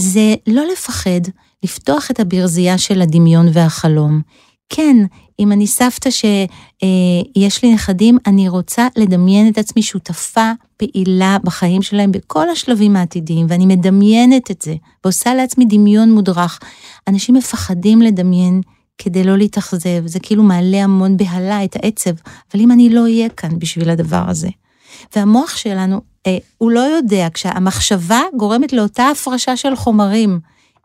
זה 0.00 0.34
לא 0.46 0.64
לפחד 0.72 1.20
לפתוח 1.64 2.10
את 2.10 2.20
הברזייה 2.20 2.78
של 2.78 3.02
הדמיון 3.02 3.46
והחלום. 3.52 4.20
כן, 4.68 4.96
אם 5.40 5.52
אני 5.52 5.66
סבתא 5.66 6.10
שיש 6.10 7.62
לי 7.62 7.74
נכדים, 7.74 8.18
אני 8.26 8.48
רוצה 8.48 8.88
לדמיין 8.96 9.48
את 9.48 9.58
עצמי 9.58 9.82
שותפה 9.82 10.52
פעילה 10.76 11.36
בחיים 11.44 11.82
שלהם 11.82 12.12
בכל 12.12 12.50
השלבים 12.50 12.96
העתידיים, 12.96 13.46
ואני 13.48 13.66
מדמיינת 13.66 14.50
את 14.50 14.62
זה, 14.62 14.74
ועושה 15.04 15.34
לעצמי 15.34 15.64
דמיון 15.64 16.12
מודרך. 16.12 16.60
אנשים 17.08 17.34
מפחדים 17.34 18.02
לדמיין 18.02 18.60
כדי 18.98 19.24
לא 19.24 19.38
להתאכזב, 19.38 20.06
זה 20.06 20.20
כאילו 20.20 20.42
מעלה 20.42 20.84
המון 20.84 21.16
בהלה 21.16 21.64
את 21.64 21.76
העצב, 21.76 22.10
אבל 22.52 22.62
אם 22.62 22.72
אני 22.72 22.90
לא 22.90 23.00
אהיה 23.00 23.28
כאן 23.28 23.58
בשביל 23.58 23.90
הדבר 23.90 24.24
הזה. 24.28 24.48
והמוח 25.16 25.56
שלנו, 25.56 26.00
אה, 26.26 26.38
הוא 26.58 26.70
לא 26.70 26.80
יודע, 26.80 27.28
כשהמחשבה 27.34 28.20
גורמת 28.36 28.72
לאותה 28.72 29.08
הפרשה 29.08 29.56
של 29.56 29.76
חומרים, 29.76 30.40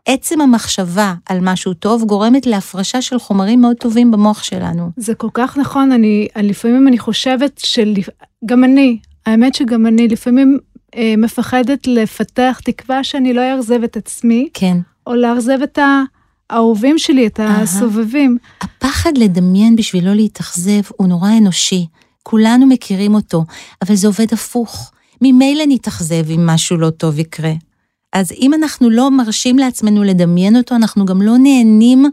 עצם 0.06 0.40
המחשבה 0.40 1.14
על 1.26 1.38
משהו 1.40 1.74
טוב 1.74 2.04
גורמת 2.04 2.46
להפרשה 2.46 3.02
של 3.02 3.18
חומרים 3.18 3.60
מאוד 3.60 3.76
טובים 3.76 4.10
במוח 4.10 4.42
שלנו. 4.42 4.90
זה 4.96 5.14
כל 5.14 5.28
כך 5.34 5.56
נכון, 5.56 5.92
אני, 5.92 6.28
לפעמים 6.36 6.88
אני 6.88 6.98
חושבת 6.98 7.60
שגם 7.64 8.64
אני, 8.64 8.98
האמת 9.26 9.54
שגם 9.54 9.86
אני 9.86 10.08
לפעמים 10.08 10.58
אה, 10.96 11.14
מפחדת 11.18 11.86
לפתח 11.86 12.60
תקווה 12.64 13.04
שאני 13.04 13.32
לא 13.32 13.40
אאכזב 13.54 13.82
את 13.82 13.96
עצמי. 13.96 14.48
כן. 14.54 14.76
או 15.06 15.14
לאכזב 15.14 15.58
את 15.62 15.78
האהובים 16.50 16.98
שלי, 16.98 17.26
את 17.26 17.40
הסובבים. 17.42 18.38
הפחד 18.60 19.18
לדמיין 19.18 19.76
בשביל 19.76 20.06
לא 20.06 20.14
להתאכזב 20.14 20.80
הוא 20.96 21.08
נורא 21.08 21.30
אנושי. 21.38 21.86
כולנו 22.22 22.66
מכירים 22.66 23.14
אותו, 23.14 23.44
אבל 23.82 23.94
זה 23.94 24.06
עובד 24.06 24.26
הפוך. 24.32 24.92
ממילא 25.22 25.64
נתאכזב 25.68 26.30
אם 26.30 26.46
משהו 26.46 26.76
לא 26.76 26.90
טוב 26.90 27.18
יקרה. 27.18 27.52
אז 28.12 28.32
אם 28.32 28.54
אנחנו 28.54 28.90
לא 28.90 29.10
מרשים 29.10 29.58
לעצמנו 29.58 30.02
לדמיין 30.02 30.56
אותו, 30.56 30.74
אנחנו 30.74 31.04
גם 31.04 31.22
לא 31.22 31.34
נהנים 31.38 32.10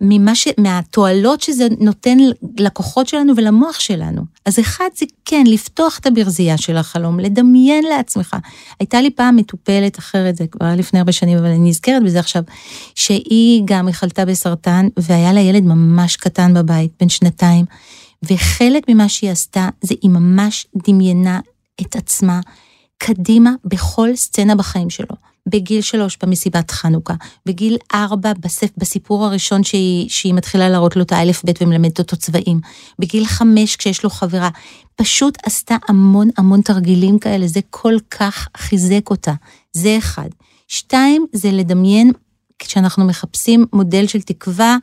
מה, 0.00 0.34
ש, 0.34 0.48
מהתועלות 0.58 1.40
שזה 1.40 1.68
נותן 1.80 2.18
לכוחות 2.58 3.08
שלנו 3.08 3.32
ולמוח 3.36 3.80
שלנו. 3.80 4.22
אז 4.46 4.58
אחד 4.58 4.88
זה 4.96 5.06
כן, 5.24 5.44
לפתוח 5.46 5.98
את 5.98 6.06
הברזייה 6.06 6.56
של 6.58 6.76
החלום, 6.76 7.20
לדמיין 7.20 7.84
לעצמך. 7.84 8.36
הייתה 8.80 9.00
לי 9.00 9.10
פעם 9.10 9.36
מטופלת 9.36 9.98
אחרת, 9.98 10.36
זה 10.36 10.46
כבר 10.46 10.74
לפני 10.76 10.98
הרבה 10.98 11.12
שנים, 11.12 11.38
אבל 11.38 11.46
אני 11.46 11.68
נזכרת 11.68 12.02
בזה 12.02 12.18
עכשיו, 12.18 12.42
שהיא 12.94 13.62
גם, 13.64 13.86
היא 13.86 13.94
חלתה 13.94 14.24
בסרטן, 14.24 14.88
והיה 14.96 15.32
לה 15.32 15.40
ילד 15.40 15.62
ממש 15.62 16.16
קטן 16.16 16.54
בבית, 16.54 16.90
בן 17.00 17.08
שנתיים, 17.08 17.64
וחלק 18.22 18.82
ממה 18.88 19.08
שהיא 19.08 19.30
עשתה, 19.30 19.68
זה 19.82 19.94
היא 20.02 20.10
ממש 20.10 20.66
דמיינה 20.86 21.40
את 21.80 21.96
עצמה 21.96 22.40
קדימה 22.98 23.50
בכל 23.64 24.16
סצנה 24.16 24.54
בחיים 24.54 24.90
שלו. 24.90 25.16
בגיל 25.48 25.80
שלוש 25.80 26.18
במסיבת 26.22 26.70
חנוכה, 26.70 27.14
בגיל 27.46 27.76
ארבע 27.94 28.32
בספ, 28.40 28.70
בסיפור 28.76 29.24
הראשון 29.24 29.64
שהיא, 29.64 30.08
שהיא 30.08 30.34
מתחילה 30.34 30.68
להראות 30.68 30.96
לו 30.96 31.02
את 31.02 31.12
האלף 31.12 31.44
בית 31.44 31.62
ומלמדת 31.62 31.98
אותו 31.98 32.16
צבעים, 32.16 32.60
בגיל 32.98 33.24
חמש 33.24 33.76
כשיש 33.76 34.04
לו 34.04 34.10
חברה, 34.10 34.48
פשוט 34.96 35.38
עשתה 35.42 35.76
המון 35.88 36.28
המון 36.36 36.60
תרגילים 36.60 37.18
כאלה, 37.18 37.46
זה 37.46 37.60
כל 37.70 37.94
כך 38.10 38.48
חיזק 38.56 39.10
אותה, 39.10 39.32
זה 39.72 39.98
אחד. 39.98 40.28
שתיים, 40.68 41.26
זה 41.32 41.50
לדמיין, 41.50 42.12
כשאנחנו 42.58 43.04
מחפשים 43.04 43.66
מודל 43.72 44.06
של 44.06 44.22
תקווה, 44.22 44.76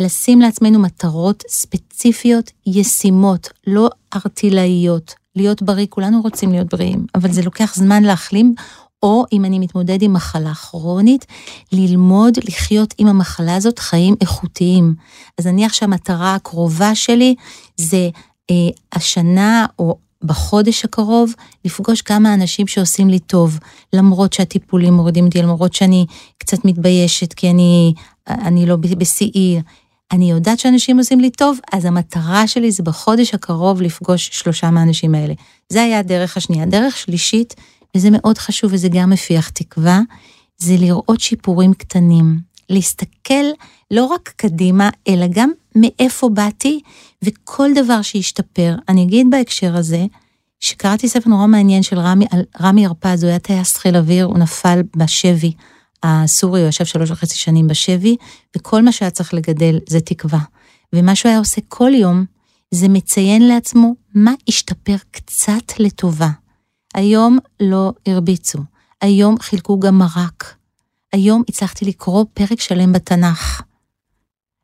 לשים 0.00 0.40
לעצמנו 0.40 0.78
מטרות 0.78 1.42
ספציפיות, 1.48 2.50
ישימות, 2.66 3.48
לא 3.66 3.90
ארטילאיות, 4.14 5.14
להיות 5.36 5.62
בריא, 5.62 5.86
כולנו 5.90 6.22
רוצים 6.22 6.52
להיות 6.52 6.74
בריאים, 6.74 7.06
אבל 7.14 7.32
זה 7.32 7.42
לוקח 7.42 7.74
זמן 7.74 8.02
להחלים, 8.02 8.54
או 9.02 9.24
אם 9.32 9.44
אני 9.44 9.58
מתמודד 9.58 10.02
עם 10.02 10.12
מחלה 10.12 10.54
כרונית, 10.54 11.26
ללמוד 11.72 12.34
לחיות 12.48 12.94
עם 12.98 13.06
המחלה 13.06 13.56
הזאת 13.56 13.78
חיים 13.78 14.14
איכותיים. 14.20 14.94
אז 15.38 15.46
נניח 15.46 15.72
שהמטרה 15.72 16.34
הקרובה 16.34 16.94
שלי 16.94 17.34
זה 17.76 18.08
אה, 18.50 18.54
השנה 18.92 19.66
או 19.78 19.98
בחודש 20.22 20.84
הקרוב 20.84 21.34
לפגוש 21.64 22.02
כמה 22.02 22.34
אנשים 22.34 22.66
שעושים 22.66 23.08
לי 23.08 23.18
טוב, 23.18 23.58
למרות 23.92 24.32
שהטיפולים 24.32 24.94
מורידים 24.94 25.24
אותי, 25.24 25.42
למרות 25.42 25.74
שאני 25.74 26.06
קצת 26.38 26.64
מתביישת 26.64 27.32
כי 27.32 27.50
אני, 27.50 27.94
אני 28.28 28.66
לא 28.66 28.76
בשיאי. 28.76 29.60
אני 30.14 30.30
יודעת 30.30 30.58
שאנשים 30.58 30.98
עושים 30.98 31.20
לי 31.20 31.30
טוב, 31.30 31.58
אז 31.72 31.84
המטרה 31.84 32.46
שלי 32.46 32.72
זה 32.72 32.82
בחודש 32.82 33.34
הקרוב 33.34 33.82
לפגוש 33.82 34.30
שלושה 34.32 34.70
מהאנשים 34.70 35.14
האלה. 35.14 35.34
זה 35.68 35.82
היה 35.82 35.98
הדרך 35.98 36.36
השנייה. 36.36 36.66
דרך 36.66 36.96
שלישית, 36.96 37.54
וזה 37.96 38.08
מאוד 38.12 38.38
חשוב 38.38 38.70
וזה 38.74 38.88
גם 38.88 39.10
מפיח 39.10 39.48
תקווה, 39.48 40.00
זה 40.58 40.76
לראות 40.76 41.20
שיפורים 41.20 41.74
קטנים. 41.74 42.38
להסתכל 42.70 43.44
לא 43.90 44.04
רק 44.04 44.32
קדימה, 44.36 44.90
אלא 45.08 45.26
גם 45.30 45.50
מאיפה 45.74 46.28
באתי, 46.28 46.80
וכל 47.22 47.70
דבר 47.74 48.02
שישתפר. 48.02 48.74
אני 48.88 49.02
אגיד 49.02 49.26
בהקשר 49.30 49.76
הזה, 49.76 50.04
שקראתי 50.60 51.08
ספר 51.08 51.30
נורא 51.30 51.46
מעניין 51.46 51.82
של 51.82 51.98
רמי, 51.98 52.26
רמי 52.60 52.86
הרפז, 52.86 53.22
הוא 53.22 53.30
היה 53.30 53.38
טייס 53.38 53.76
חיל 53.76 53.96
אוויר, 53.96 54.24
הוא 54.24 54.38
נפל 54.38 54.80
בשבי 54.96 55.52
הסורי, 56.04 56.60
הוא 56.60 56.68
ישב 56.68 56.84
שלוש 56.84 57.10
וחצי 57.10 57.36
שנים 57.36 57.68
בשבי, 57.68 58.16
וכל 58.56 58.82
מה 58.82 58.92
שהיה 58.92 59.10
צריך 59.10 59.34
לגדל 59.34 59.78
זה 59.88 60.00
תקווה. 60.00 60.40
ומה 60.92 61.14
שהוא 61.14 61.30
היה 61.30 61.38
עושה 61.38 61.60
כל 61.68 61.90
יום, 61.94 62.24
זה 62.70 62.88
מציין 62.88 63.48
לעצמו 63.48 63.94
מה 64.14 64.32
השתפר 64.48 64.96
קצת 65.10 65.78
לטובה. 65.78 66.28
היום 66.94 67.38
לא 67.60 67.92
הרביצו, 68.06 68.58
היום 69.00 69.38
חילקו 69.40 69.80
גם 69.80 69.98
מרק. 69.98 70.54
היום 71.12 71.42
הצלחתי 71.48 71.84
לקרוא 71.84 72.24
פרק 72.34 72.60
שלם 72.60 72.92
בתנ"ך. 72.92 73.62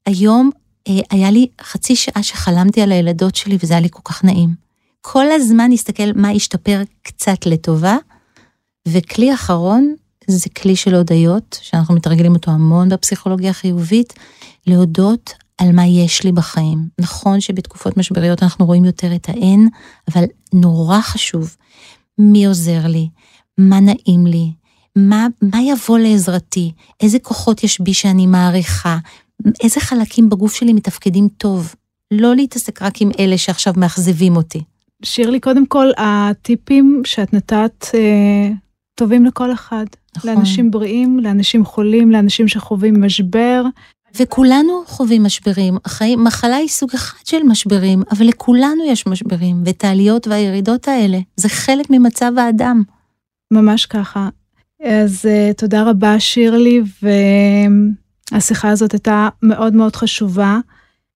היום 0.06 0.50
אה, 0.88 1.00
היה 1.10 1.30
לי 1.30 1.46
חצי 1.60 1.96
שעה 1.96 2.22
שחלמתי 2.22 2.82
על 2.82 2.92
הילדות 2.92 3.34
שלי 3.34 3.58
וזה 3.62 3.74
היה 3.74 3.80
לי 3.80 3.88
כל 3.90 4.00
כך 4.04 4.24
נעים. 4.24 4.54
כל 5.00 5.32
הזמן 5.32 5.70
להסתכל 5.70 6.12
מה 6.14 6.30
השתפר 6.30 6.82
קצת 7.02 7.46
לטובה, 7.46 7.96
וכלי 8.88 9.34
אחרון 9.34 9.94
זה 10.38 10.48
כלי 10.50 10.76
של 10.76 10.94
הודיות, 10.94 11.58
שאנחנו 11.62 11.94
מתרגלים 11.94 12.34
אותו 12.34 12.50
המון 12.50 12.88
בפסיכולוגיה 12.88 13.50
החיובית, 13.50 14.12
להודות 14.66 15.32
על 15.58 15.72
מה 15.72 15.86
יש 15.86 16.24
לי 16.24 16.32
בחיים. 16.32 16.88
נכון 17.00 17.40
שבתקופות 17.40 17.96
משבריות 17.96 18.42
אנחנו 18.42 18.66
רואים 18.66 18.84
יותר 18.84 19.14
את 19.14 19.28
האין, 19.28 19.68
אבל 20.10 20.24
נורא 20.54 21.00
חשוב 21.00 21.56
מי 22.18 22.46
עוזר 22.46 22.86
לי, 22.86 23.08
מה 23.58 23.80
נעים 23.80 24.26
לי, 24.26 24.52
מה, 24.96 25.26
מה 25.42 25.62
יבוא 25.62 25.98
לעזרתי, 25.98 26.72
איזה 27.00 27.18
כוחות 27.18 27.64
יש 27.64 27.80
בי 27.80 27.94
שאני 27.94 28.26
מעריכה, 28.26 28.98
איזה 29.62 29.80
חלקים 29.80 30.28
בגוף 30.28 30.54
שלי 30.54 30.72
מתפקדים 30.72 31.28
טוב. 31.36 31.74
לא 32.10 32.36
להתעסק 32.36 32.82
רק 32.82 33.02
עם 33.02 33.10
אלה 33.18 33.38
שעכשיו 33.38 33.72
מאכזבים 33.76 34.36
אותי. 34.36 34.62
שירלי, 35.02 35.40
קודם 35.40 35.66
כל, 35.66 35.90
הטיפים 35.96 37.02
שאת 37.04 37.32
נתת 37.32 37.86
אה, 37.94 38.50
טובים 39.00 39.24
לכל 39.24 39.52
אחד. 39.52 39.84
נכון. 40.16 40.30
לאנשים 40.30 40.70
בריאים, 40.70 41.20
לאנשים 41.20 41.64
חולים, 41.64 42.10
לאנשים 42.10 42.48
שחווים 42.48 43.02
משבר. 43.04 43.62
וכולנו 44.20 44.82
חווים 44.86 45.22
משברים. 45.22 45.76
החיים, 45.84 46.24
מחלה 46.24 46.56
היא 46.56 46.68
סוג 46.68 46.90
אחד 46.94 47.26
של 47.26 47.42
משברים, 47.42 48.02
אבל 48.10 48.26
לכולנו 48.26 48.84
יש 48.86 49.06
משברים, 49.06 49.62
ואת 49.64 49.84
העליות 49.84 50.26
והירידות 50.26 50.88
האלה, 50.88 51.18
זה 51.36 51.48
חלק 51.48 51.86
ממצב 51.90 52.32
האדם. 52.38 52.82
ממש 53.52 53.86
ככה. 53.86 54.28
אז 54.84 55.24
uh, 55.24 55.54
תודה 55.54 55.82
רבה, 55.82 56.20
שירלי, 56.20 56.82
והשיחה 58.32 58.68
הזאת 58.68 58.92
הייתה 58.92 59.28
מאוד 59.42 59.74
מאוד 59.74 59.96
חשובה. 59.96 60.58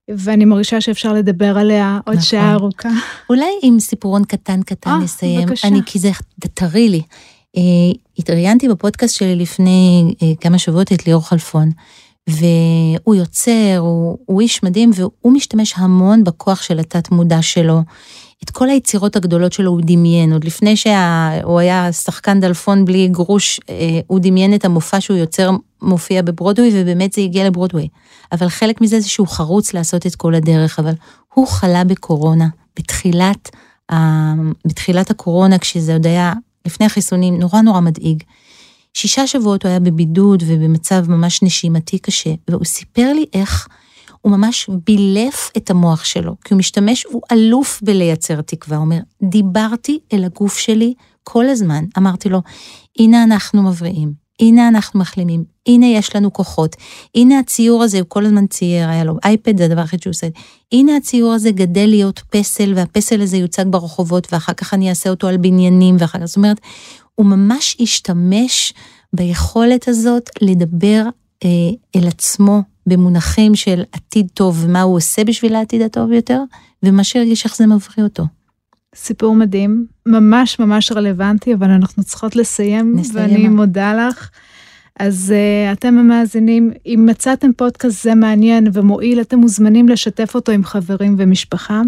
ואני 0.08 0.44
מרגישה 0.44 0.80
שאפשר 0.80 1.12
לדבר 1.12 1.58
עליה 1.58 2.00
עוד 2.06 2.16
נכון. 2.16 2.28
שעה 2.28 2.52
ארוכה. 2.52 2.88
אולי 3.30 3.50
עם 3.62 3.80
סיפורון 3.80 4.24
קטן 4.24 4.62
קטן 4.62 4.90
아, 4.90 4.92
אה, 4.92 4.98
נסיים. 4.98 5.46
בבקשה. 5.46 5.68
אני, 5.68 5.80
כי 5.86 5.98
זה 5.98 6.10
טרי 6.54 6.88
לי. 6.88 7.02
Uh, 7.56 7.58
התראיינתי 8.18 8.68
בפודקאסט 8.68 9.14
שלי 9.14 9.36
לפני 9.36 10.14
uh, 10.14 10.24
כמה 10.40 10.58
שבועות 10.58 10.92
את 10.92 11.06
ליאור 11.06 11.28
חלפון, 11.28 11.70
והוא 12.28 13.14
יוצר, 13.14 13.76
הוא, 13.78 14.18
הוא 14.26 14.40
איש 14.40 14.62
מדהים, 14.62 14.90
והוא 14.94 15.32
משתמש 15.32 15.74
המון 15.76 16.24
בכוח 16.24 16.62
של 16.62 16.78
התת 16.78 17.10
מודע 17.10 17.42
שלו. 17.42 17.80
את 18.44 18.50
כל 18.50 18.70
היצירות 18.70 19.16
הגדולות 19.16 19.52
שלו 19.52 19.70
הוא 19.70 19.80
דמיין, 19.84 20.32
עוד 20.32 20.44
לפני 20.44 20.76
שהוא 20.76 21.58
היה 21.58 21.92
שחקן 21.92 22.40
דלפון 22.40 22.84
בלי 22.84 23.08
גרוש, 23.08 23.60
אה, 23.70 24.00
הוא 24.06 24.18
דמיין 24.22 24.54
את 24.54 24.64
המופע 24.64 25.00
שהוא 25.00 25.16
יוצר 25.16 25.50
מופיע 25.82 26.22
בברודווי, 26.22 26.70
ובאמת 26.74 27.12
זה 27.12 27.20
הגיע 27.20 27.46
לברודווי. 27.46 27.88
אבל 28.32 28.48
חלק 28.48 28.80
מזה 28.80 29.00
זה 29.00 29.08
שהוא 29.08 29.28
חרוץ 29.28 29.74
לעשות 29.74 30.06
את 30.06 30.14
כל 30.14 30.34
הדרך, 30.34 30.78
אבל 30.78 30.94
הוא 31.34 31.46
חלה 31.46 31.84
בקורונה, 31.84 32.48
בתחילת, 32.78 33.50
בתחילת 34.66 35.10
הקורונה, 35.10 35.58
כשזה 35.58 35.92
עוד 35.92 36.06
היה 36.06 36.32
לפני 36.66 36.86
החיסונים, 36.86 37.38
נורא 37.38 37.60
נורא 37.60 37.80
מדאיג. 37.80 38.22
שישה 38.94 39.26
שבועות 39.26 39.62
הוא 39.62 39.70
היה 39.70 39.80
בבידוד 39.80 40.42
ובמצב 40.46 41.10
ממש 41.10 41.42
נשימתי 41.42 41.98
קשה, 41.98 42.30
והוא 42.48 42.64
סיפר 42.64 43.12
לי 43.12 43.24
איך 43.32 43.68
הוא 44.20 44.32
ממש 44.32 44.70
בילף 44.86 45.50
את 45.56 45.70
המוח 45.70 46.04
שלו, 46.04 46.34
כי 46.44 46.54
הוא 46.54 46.58
משתמש, 46.58 47.04
הוא 47.04 47.22
אלוף 47.32 47.80
בלייצר 47.82 48.40
תקווה. 48.40 48.76
הוא 48.76 48.84
אומר, 48.84 48.98
דיברתי 49.22 49.98
אל 50.12 50.24
הגוף 50.24 50.58
שלי 50.58 50.94
כל 51.24 51.48
הזמן, 51.48 51.84
אמרתי 51.98 52.28
לו, 52.28 52.42
הנה 52.98 53.22
אנחנו 53.22 53.62
מבריאים, 53.62 54.23
הנה 54.44 54.68
אנחנו 54.68 55.00
מחלימים, 55.00 55.44
הנה 55.68 55.86
יש 55.86 56.16
לנו 56.16 56.32
כוחות, 56.32 56.76
הנה 57.14 57.38
הציור 57.38 57.82
הזה, 57.82 57.98
הוא 57.98 58.06
כל 58.08 58.26
הזמן 58.26 58.46
צייר, 58.46 58.88
היה 58.88 59.04
לו 59.04 59.16
אייפד, 59.24 59.58
זה 59.58 59.64
הדבר 59.64 59.80
היחיד 59.80 60.02
שהוא 60.02 60.10
עושה, 60.10 60.26
הנה 60.72 60.96
הציור 60.96 61.32
הזה 61.32 61.50
גדל 61.50 61.86
להיות 61.86 62.22
פסל, 62.30 62.72
והפסל 62.76 63.20
הזה 63.20 63.36
יוצג 63.36 63.64
ברחובות, 63.70 64.32
ואחר 64.32 64.52
כך 64.52 64.74
אני 64.74 64.90
אעשה 64.90 65.10
אותו 65.10 65.26
על 65.28 65.36
בניינים, 65.36 65.96
ואחר 65.98 66.18
כך, 66.18 66.24
זאת 66.24 66.36
אומרת, 66.36 66.60
הוא 67.14 67.26
ממש 67.26 67.76
השתמש 67.80 68.72
ביכולת 69.12 69.88
הזאת 69.88 70.30
לדבר 70.40 71.04
אה, 71.44 71.48
אל 71.96 72.08
עצמו 72.08 72.62
במונחים 72.86 73.54
של 73.54 73.82
עתיד 73.92 74.28
טוב 74.34 74.64
ומה 74.64 74.82
הוא 74.82 74.96
עושה 74.96 75.24
בשביל 75.24 75.54
העתיד 75.54 75.82
הטוב 75.82 76.12
יותר, 76.12 76.42
ומה 76.82 77.04
שהרגיש 77.04 77.44
איך 77.44 77.56
זה 77.56 77.66
מבריא 77.66 78.04
אותו. 78.04 78.24
סיפור 78.94 79.34
מדהים, 79.34 79.86
ממש 80.06 80.58
ממש 80.58 80.92
רלוונטי, 80.92 81.54
אבל 81.54 81.70
אנחנו 81.70 82.04
צריכות 82.04 82.36
לסיים, 82.36 82.96
נסיים. 82.96 83.24
ואני 83.24 83.48
מודה 83.48 83.94
לך. 83.94 84.30
אז 84.98 85.32
אה, 85.34 85.72
אתם 85.78 85.98
המאזינים, 85.98 86.70
אם 86.86 87.06
מצאתם 87.10 87.52
פודקאסט 87.56 88.02
זה 88.02 88.14
מעניין 88.14 88.68
ומועיל, 88.72 89.20
אתם 89.20 89.38
מוזמנים 89.38 89.88
לשתף 89.88 90.34
אותו 90.34 90.52
עם 90.52 90.64
חברים 90.64 91.14
ומשפחה. 91.18 91.82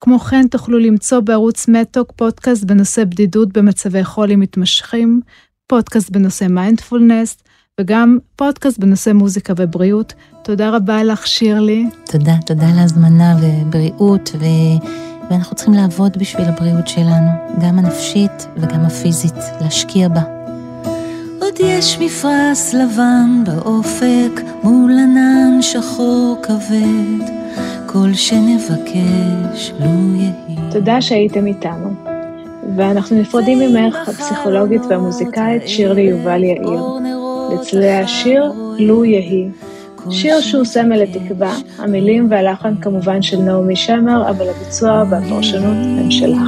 כמו 0.00 0.18
כן, 0.18 0.46
תוכלו 0.48 0.78
למצוא 0.78 1.20
בערוץ 1.20 1.68
מטוק 1.68 2.12
פודקאסט 2.16 2.64
בנושא 2.64 3.04
בדידות 3.04 3.52
במצבי 3.52 4.04
חולי 4.04 4.36
מתמשכים, 4.36 5.20
פודקאסט 5.66 6.10
בנושא 6.10 6.44
מיינדפולנס, 6.44 7.36
וגם 7.80 8.18
פודקאסט 8.36 8.78
בנושא 8.78 9.10
מוזיקה 9.10 9.52
ובריאות. 9.56 10.12
תודה 10.44 10.70
רבה 10.70 11.04
לך, 11.04 11.26
שירלי. 11.26 11.86
תודה, 12.04 12.34
תודה 12.46 12.68
על 12.68 12.78
ההזמנה 12.78 13.36
ובריאות, 13.42 14.30
ו... 14.38 14.44
ואנחנו 15.30 15.56
צריכים 15.56 15.74
לעבוד 15.74 16.16
בשביל 16.16 16.44
הבריאות 16.46 16.88
שלנו, 16.88 17.30
גם 17.60 17.78
הנפשית 17.78 18.46
וגם 18.56 18.80
הפיזית, 18.80 19.34
להשקיע 19.60 20.08
בה. 20.08 20.22
עוד 21.40 21.54
יש 21.60 21.98
מפרש 22.00 22.74
לבן 22.74 23.44
באופק, 23.44 24.40
מול 24.62 24.92
ענן 24.92 25.62
שחור 25.62 26.36
כבד, 26.42 27.26
כל 27.86 28.14
שנבקש 28.14 29.72
לו 29.80 30.16
יהי. 30.16 30.56
תודה 30.70 31.02
שהייתם 31.02 31.46
איתנו. 31.46 31.90
ואנחנו 32.76 33.20
נפרדים 33.20 33.58
ממך, 33.58 34.08
הפסיכולוגית 34.08 34.82
והמוזיקאית 34.88 35.68
שירלי 35.68 36.02
יובל 36.02 36.44
יאיר. 36.44 36.82
לצלילי 37.54 37.92
השיר, 37.92 38.52
לו 38.78 39.04
יהי. 39.04 39.48
שיר 40.10 40.40
שהוא 40.40 40.64
סמל 40.64 40.96
לתקווה, 40.96 41.56
המילים 41.78 42.26
והלחן 42.30 42.74
כמובן 42.80 43.22
של 43.22 43.38
נעמי 43.38 43.76
שמר, 43.76 44.30
אבל 44.30 44.46
הביצוע 44.48 45.04
והפרשנות 45.10 45.76
הם 45.76 46.10
שלך. 46.10 46.38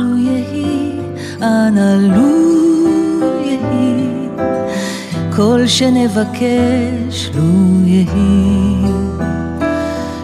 כל 5.37 5.67
שנבקש, 5.67 7.31
לו 7.35 7.87
יהי. 7.87 8.83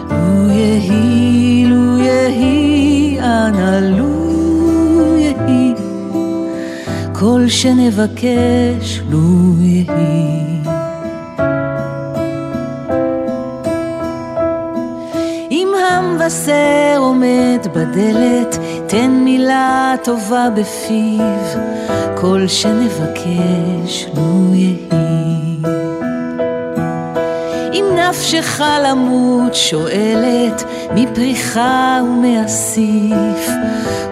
לו 0.09 0.51
יהי, 0.51 1.65
לו 1.65 1.99
יהי, 1.99 3.19
אנא 3.19 3.79
לו 3.79 5.17
יהי. 5.17 5.73
כל 7.13 7.43
שנבקש, 7.47 9.01
לו 9.09 9.53
יהי. 9.59 10.58
חסר 16.29 16.97
עומד 16.97 17.67
בדלת, 17.73 18.57
תן 18.87 19.11
מילה 19.11 19.95
טובה 20.03 20.47
בפיו, 20.55 21.61
כל 22.15 22.47
שנבקש 22.47 24.07
לו 24.15 24.53
יהי. 24.53 25.57
אם 27.73 27.85
נפשך 27.95 28.61
למות 28.83 29.55
שואלת, 29.55 30.63
מפריחה 30.95 32.01
ומאסיף, 32.03 33.49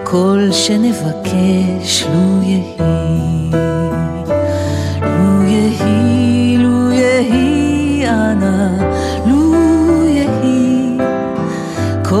כל 0.04 0.48
שנבקש 0.52 2.04
לו 2.14 2.42
יהי. 2.42 3.50
לו 5.02 5.42
יהי, 5.42 6.56
לו 6.58 6.92
יהי, 6.92 8.08
אנא 8.08 8.88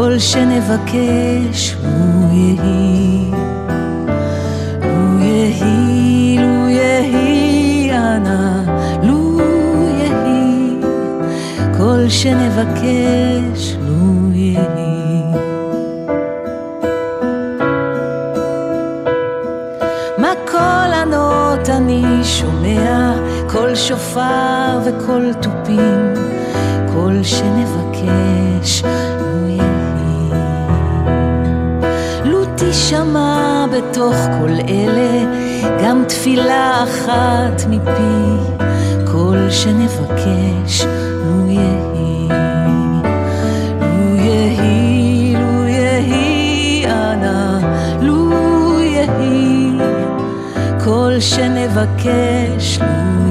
כל 0.08 0.18
שנבקש 0.18 1.76
הוא 1.82 2.32
יהי. 2.32 3.30
לו 4.82 5.20
יהי, 5.20 6.38
לו 6.38 6.68
יהי, 6.68 7.90
אנא, 7.92 8.62
לו 9.02 9.40
יהי, 9.98 10.80
כל 11.78 12.08
שנבקש 12.08 13.76
לו 13.80 14.32
יהי. 14.32 15.22
מה 20.18 20.32
כל 20.50 20.92
ענות 21.02 21.68
אני 21.68 22.24
שומע, 22.24 23.12
כל 23.48 23.74
שופר 23.74 24.80
וכל 24.84 25.32
תופים, 25.40 26.14
כל 26.94 27.22
שנבקש 27.22 28.82
לו 32.78 32.84
תשמע 32.84 33.66
בתוך 33.72 34.14
כל 34.14 34.50
אלה 34.68 35.24
גם 35.84 36.04
תפילה 36.08 36.84
אחת 36.84 37.62
מפי, 37.68 38.54
קול 39.12 39.50
שנבקש 39.50 40.84
לו 40.84 41.50
יהי. 41.50 42.28
לו 43.80 44.16
יהי, 44.16 45.34
לו 45.34 45.68
יהי, 45.68 46.86
אנא, 46.86 47.58
לו 48.00 48.80
יהי, 48.80 49.78
כל 50.84 51.12
שנבקש 51.20 52.78
לו 52.80 52.86
יהי. 52.86 53.27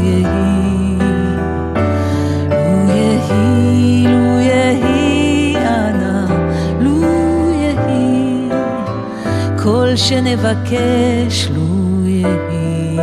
שנבקש 9.98 11.50
לו 11.56 12.06
יהי. 12.06 12.98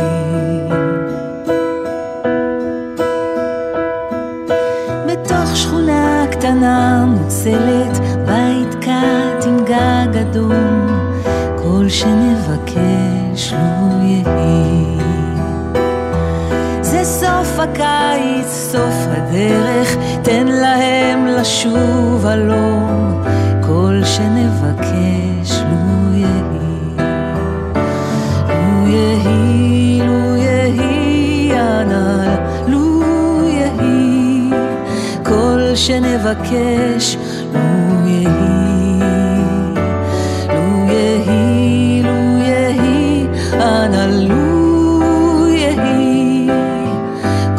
בתוך 5.07 5.55
שכונה 5.55 6.25
קטנה 6.31 7.05
מוצלת, 7.05 7.99
בית 8.25 8.75
קט 8.75 9.45
עם 9.45 9.57
גג 9.65 10.17
אדום, 10.21 10.87
כל 11.55 11.85
שנבקש 11.89 13.53
לו 13.53 14.01
יהי. 14.01 14.97
זה 16.81 17.03
סוף 17.03 17.59
הקיץ, 17.59 18.47
סוף 18.47 19.07
הדרך, 19.07 19.95
תן 20.23 20.47
להם 20.47 21.27
לשוב 21.27 22.25
הלום, 22.25 23.23
כל 23.61 24.01
שנבקש 24.03 25.24
שנבקש, 35.75 37.17
לו 37.53 37.59
יהי. 38.07 38.65
לו 40.49 40.91
יהי, 40.91 42.03
לו 42.03 42.41
יהי, 42.41 43.27
אנא, 43.53 44.05
לו 44.05 45.47
יהי, 45.47 46.49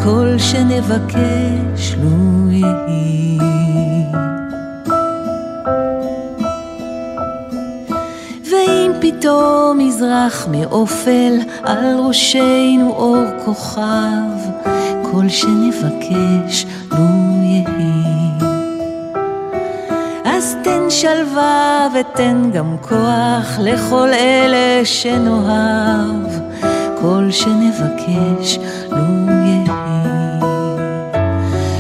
כל 0.05 0.39
שנבקש, 0.39 1.95
לו 2.03 2.51
יהי. 2.51 3.39
ואם 8.51 8.93
פתאום 9.01 9.81
יזרח 9.81 10.49
מאופל 10.51 11.33
על 11.63 11.97
ראשנו 11.99 12.93
אור 12.97 13.25
כוכב, 13.45 14.46
כל 15.17 15.29
שנבקש 15.29 16.67
לו 16.91 17.43
יהי. 17.43 18.03
אז 20.25 20.57
תן 20.65 20.91
שלווה 20.91 21.89
ותן 21.95 22.51
גם 22.53 22.77
כוח 22.81 23.59
לכל 23.59 24.09
אלה 24.09 24.85
שנאהב, 24.85 26.27
כל 27.01 27.29
שנבקש 27.31 28.59
לו 28.91 29.33
יהי. 29.45 30.41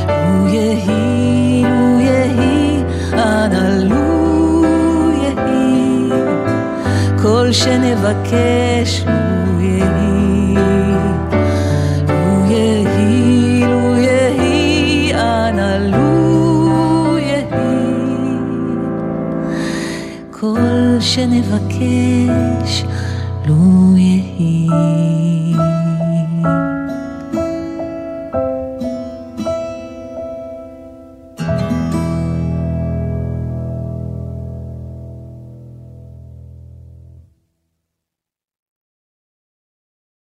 לו 0.08 0.48
יהי, 0.48 1.62
לו 1.62 2.00
יהי, 2.00 2.82
אנא 3.12 3.84
לו 3.84 4.64
יהי, 5.22 6.10
כל 7.22 7.52
שנבקש 7.52 9.04
לו 9.06 9.60
יהי. 9.60 10.15